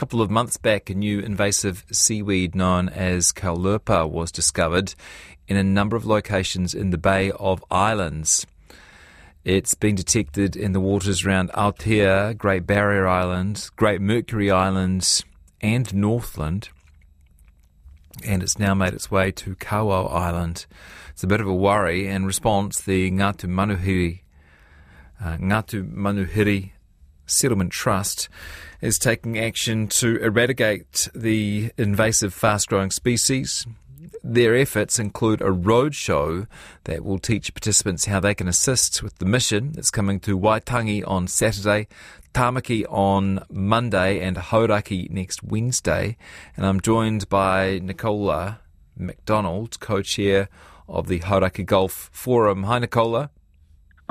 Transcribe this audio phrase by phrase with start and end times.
[0.00, 4.94] couple of months back, a new invasive seaweed known as Caulerpa was discovered
[5.46, 8.46] in a number of locations in the Bay of Islands.
[9.44, 15.22] It's been detected in the waters around Aotea, Great Barrier Island, Great Mercury Islands,
[15.60, 16.70] and Northland.
[18.24, 20.64] And it's now made its way to Kawau Island.
[21.10, 22.06] It's a bit of a worry.
[22.06, 24.20] In response, the Ngāti Manuhiri,
[25.22, 26.70] uh, Ngāti Manuhiri
[27.30, 28.28] Settlement Trust
[28.80, 33.66] is taking action to eradicate the invasive fast growing species.
[34.22, 36.46] Their efforts include a roadshow
[36.84, 39.74] that will teach participants how they can assist with the mission.
[39.78, 41.88] It's coming to Waitangi on Saturday,
[42.34, 46.16] Tamaki on Monday, and Hauraki next Wednesday.
[46.56, 48.60] And I'm joined by Nicola
[48.96, 50.48] McDonald, co chair
[50.88, 52.64] of the Hauraki Gulf Forum.
[52.64, 53.30] Hi, Nicola.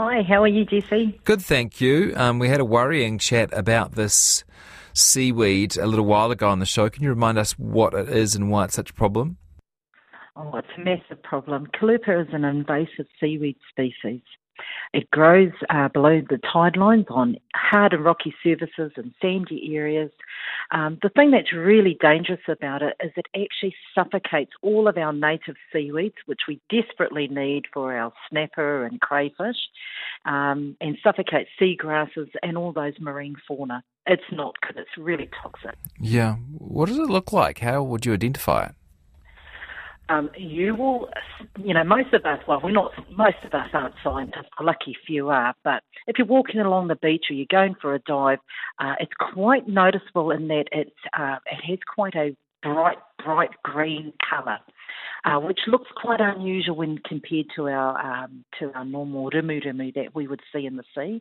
[0.00, 1.20] Hi, how are you, Jesse?
[1.24, 2.12] Good, thank you.
[2.14, 4.44] Um, we had a worrying chat about this
[4.92, 6.88] seaweed a little while ago on the show.
[6.88, 9.38] Can you remind us what it is and why it's such a problem?
[10.36, 11.66] Oh, it's a massive problem.
[11.74, 14.20] Caulerpa is an invasive seaweed species.
[14.92, 20.10] It grows uh, below the tide lines on hard and rocky surfaces and sandy areas.
[20.70, 25.12] Um, the thing that's really dangerous about it is it actually suffocates all of our
[25.12, 29.56] native seaweeds, which we desperately need for our snapper and crayfish,
[30.24, 33.82] um, and suffocates seagrasses and all those marine fauna.
[34.06, 35.76] It's not good, it's really toxic.
[36.00, 36.36] Yeah.
[36.56, 37.58] What does it look like?
[37.58, 38.74] How would you identify it?
[40.08, 41.08] Um, you will,
[41.62, 44.96] you know, most of us, well, we're not, most of us aren't scientists, a lucky
[45.06, 48.38] few are, but if you're walking along the beach or you're going for a dive,
[48.78, 54.12] uh, it's quite noticeable in that it's, uh, it has quite a bright, bright green
[54.28, 54.58] colour.
[55.24, 59.92] Uh, which looks quite unusual when compared to our um, to our normal rimu rimu
[59.92, 61.20] that we would see in the sea.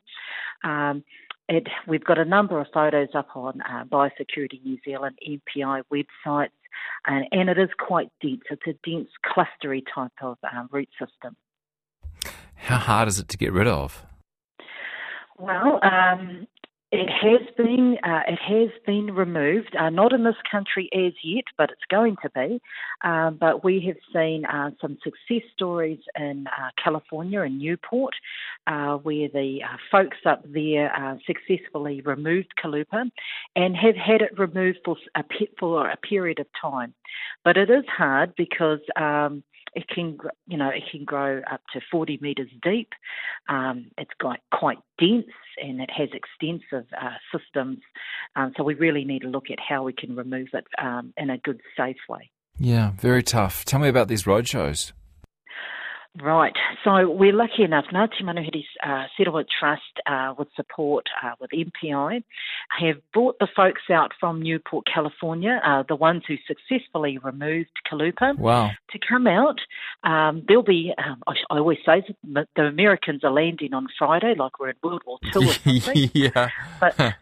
[0.64, 1.04] Um,
[1.50, 6.52] it, we've got a number of photos up on uh, Biosecurity New Zealand MPI websites
[7.06, 8.42] and, and it is quite dense.
[8.50, 11.36] It's a dense, clustery type of um, root system.
[12.56, 14.04] How hard is it to get rid of?
[15.38, 16.48] Well, um,
[16.92, 21.44] it has been uh, it has been removed, uh, not in this country as yet,
[21.58, 22.62] but it's going to be.
[23.04, 28.14] Um, but we have seen uh, some success stories in uh, California and Newport,
[28.68, 33.10] uh, where the uh, folks up there successfully removed Caulerpa,
[33.58, 35.24] and have had it removed for a,
[35.60, 36.94] for a period of time.
[37.44, 39.44] But it is hard because um,
[39.78, 40.18] it can,
[40.48, 42.90] you know, it can grow up to 40 metres deep.
[43.48, 45.26] Um, it's got quite dense
[45.62, 47.78] and it has extensive uh, systems.
[48.36, 51.30] Um, so we really need to look at how we can remove it um, in
[51.30, 52.32] a good, safe way.
[52.58, 53.66] Yeah, very tough.
[53.66, 54.94] Tell me about these roadshows.
[56.22, 56.54] Right.
[56.84, 62.24] So we're lucky enough, Ngāti Manuhiri uh, Settlement Trust, uh, with support uh, with MPI,
[62.80, 68.38] have brought the folks out from Newport, California, uh, the ones who successfully removed Caulerpa,
[68.38, 68.72] wow.
[68.92, 69.60] to come out.
[70.04, 74.60] Um, there'll be, um, I, I, always say, the Americans are landing on Friday, like
[74.60, 76.12] we're in World War II or something.
[76.14, 76.50] yeah.
[76.80, 76.96] But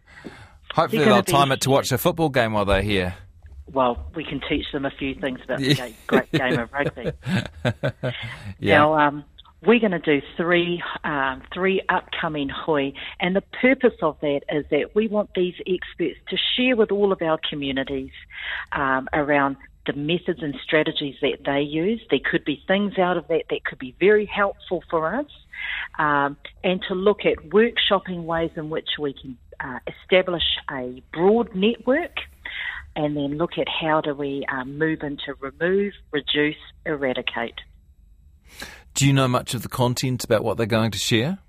[0.74, 3.16] Hopefully they'll time it to watch a football game while they're here
[3.72, 7.12] well, we can teach them a few things about the great game of rugby.
[8.60, 8.78] yeah.
[8.78, 9.26] Now, um,
[9.66, 14.66] we're going to do three um, three upcoming hui, and the purpose of that is
[14.70, 18.12] that we want these experts to share with all of our communities
[18.72, 22.02] um, around the methods and strategies that they use.
[22.10, 25.32] There could be things out of that that could be very helpful for us,
[25.98, 31.56] um, and to look at workshopping ways in which we can uh, establish a broad
[31.56, 32.20] network
[32.96, 37.56] and then look at how do we um, move into remove, reduce, eradicate.
[38.94, 41.40] Do you know much of the content about what they're going to share?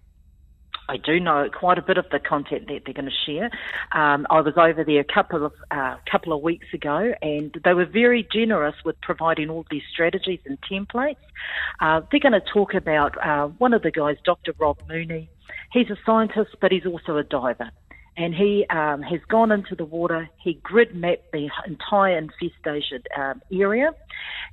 [0.89, 3.51] I do know quite a bit of the content that they're going to share.
[3.93, 7.75] Um, I was over there a couple of uh, couple of weeks ago, and they
[7.75, 11.17] were very generous with providing all these strategies and templates.
[11.81, 14.53] Uh, they're going to talk about uh, one of the guys, Dr.
[14.59, 15.29] Rob Mooney.
[15.73, 17.71] He's a scientist, but he's also a diver
[18.17, 20.29] and he um, has gone into the water.
[20.43, 23.93] He grid mapped the entire infestation um, area,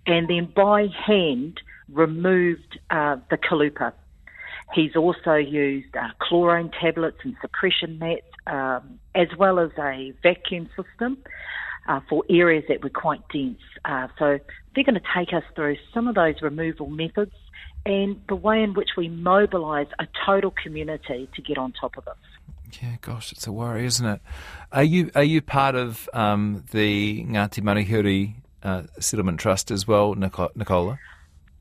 [0.05, 1.61] and then by hand
[1.91, 3.93] removed uh, the Caulerpa.
[4.73, 10.69] He's also used uh, chlorine tablets and suppression mats, um, as well as a vacuum
[10.75, 11.17] system
[11.87, 13.59] uh, for areas that were quite dense.
[13.85, 14.39] Uh, so
[14.73, 17.35] they're going to take us through some of those removal methods
[17.85, 22.05] and the way in which we mobilise a total community to get on top of
[22.05, 22.13] this.
[22.81, 24.21] Yeah, gosh, it's a worry, isn't it?
[24.71, 30.15] Are you are you part of um, the Ngāti Manuhiri uh, Settlement Trust as well,
[30.15, 30.99] Nicola?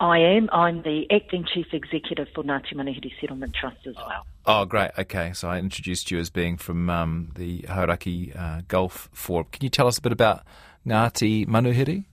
[0.00, 0.48] I am.
[0.52, 4.26] I'm the acting chief executive for Ngāti Manuhiri Settlement Trust as well.
[4.46, 4.90] Oh, great.
[4.98, 9.46] Okay, so I introduced you as being from um, the Hauraki uh, Gulf Forum.
[9.52, 10.42] Can you tell us a bit about
[10.86, 12.04] Ngāti Manuhiri?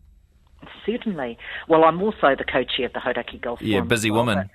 [0.86, 1.38] Certainly.
[1.68, 3.86] Well, I'm also the co-chair of the Hauraki Gulf yeah, Forum.
[3.86, 4.50] Yeah, busy well, woman.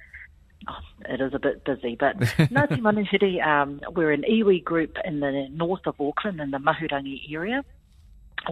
[0.69, 0.78] Oh,
[1.08, 5.49] it is a bit busy, but Ngāti Manuhiri, um, we're an iwi group in the
[5.50, 7.64] north of Auckland in the Mahurangi area.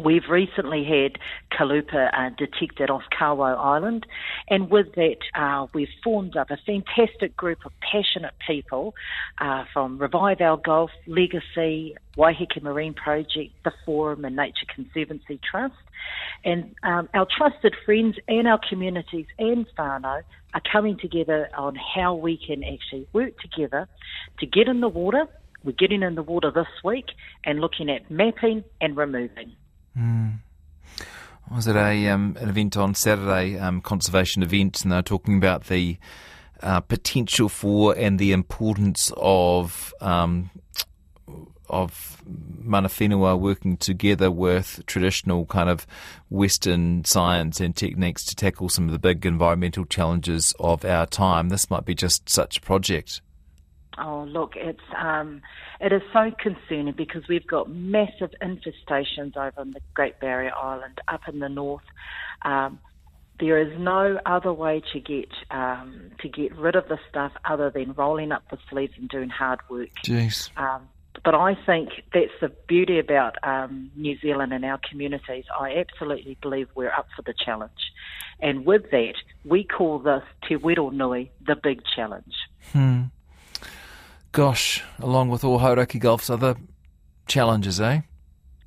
[0.03, 1.19] We've recently had
[1.57, 4.07] Caulerpa uh, detected off Kawau Island,
[4.49, 8.95] and with that, uh, we've formed up a fantastic group of passionate people
[9.39, 15.75] uh, from Revive Our Gulf, Legacy, Waiheke Marine Project, the Forum, and Nature Conservancy Trust.
[16.43, 20.23] And um, our trusted friends and our communities and whānau
[20.55, 23.89] are coming together on how we can actually work together
[24.41, 25.27] to get in the water.
[25.65, 27.07] We're getting in the water this week
[27.45, 29.55] and looking at mapping and removing.
[29.97, 30.39] Mm.
[31.51, 35.65] Was it a um, an event on Saturday, um, conservation event, and they're talking about
[35.65, 35.99] the
[36.63, 40.51] uh, potential for and the importance of um,
[41.69, 45.87] of mana whenua working together with traditional kind of
[46.31, 51.49] Western science and techniques to tackle some of the big environmental challenges of our time.
[51.49, 53.21] This might be just such a project.
[53.99, 55.43] Oh, look, it's um,
[55.81, 61.01] it is so concerning because we've got massive infestations over in the Great Barrier Island,
[61.09, 61.85] up in the north.
[62.43, 62.79] Um,
[63.39, 67.71] there is no other way to get um, to get rid of the stuff other
[67.71, 69.91] than rolling up the sleeves and doing hard work.
[70.05, 70.49] Jeez.
[70.57, 70.89] Um,
[71.25, 75.45] but I think that's the beauty about um, New Zealand and our communities.
[75.59, 77.93] I absolutely believe we're up for the challenge.
[78.41, 82.35] And with that, we call this Te Wero Nui the big challenge.
[82.73, 83.03] Hmm.
[84.33, 86.57] Gosh, along with all Hauraki Gulf's other
[87.27, 88.01] challenges, eh?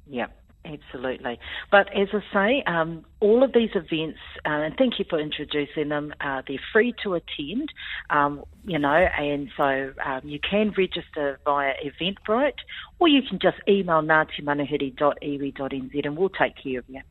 [0.06, 0.28] Yeah,
[0.64, 1.40] absolutely.
[1.72, 5.90] But as I say, um, all of these events, uh, and thank you for introducing
[5.90, 7.74] them, uh, they're free to attend,
[8.12, 12.60] um, you know, and so um, you can register via Eventbrite
[13.00, 17.02] or you can just email ngatimanuhiri.iwi.nz and we'll take care of you.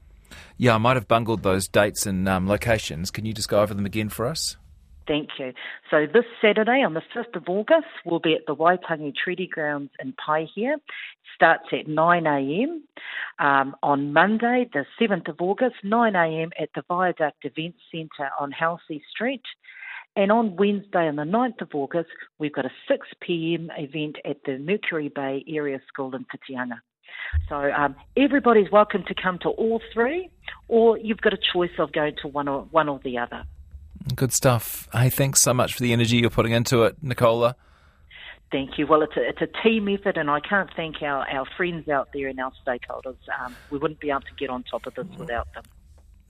[0.56, 3.10] Yeah, I might have bungled those dates and um, locations.
[3.10, 4.56] Can you just go over them again for us?
[5.06, 5.52] Thank you.
[5.90, 9.90] So this Saturday on the 5th of August, we'll be at the Waitangi Treaty Grounds
[10.00, 10.74] in Paihia.
[10.76, 10.82] It
[11.34, 12.80] starts at 9am.
[13.38, 19.02] Um, on Monday, the 7th of August, 9am at the Viaduct Event Centre on Halsey
[19.10, 19.42] Street.
[20.16, 24.58] And on Wednesday, on the 9th of August, we've got a 6pm event at the
[24.58, 26.78] Mercury Bay Area School in Whitianga.
[27.48, 30.30] So um, everybody's welcome to come to all three,
[30.68, 33.44] or you've got a choice of going to one or one or the other.
[34.14, 34.88] Good stuff.
[34.92, 37.56] Hey, thanks so much for the energy you're putting into it, Nicola.
[38.52, 38.86] Thank you.
[38.86, 42.10] Well, it's a, it's a team effort, and I can't thank our, our friends out
[42.12, 43.16] there and our stakeholders.
[43.40, 45.64] Um, we wouldn't be able to get on top of this without them.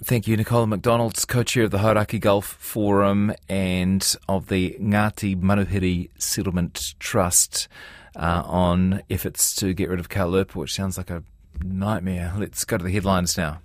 [0.03, 6.11] Thank you, Nicola McDonald, co-chair of the Hauraki Gulf Forum and of the Ngāti Manuhiri
[6.19, 7.69] Settlement Trust
[8.17, 11.23] uh, on efforts to get rid of Caulerpa, which sounds like a
[11.63, 12.33] nightmare.
[12.37, 13.53] Let's go to the headlines now.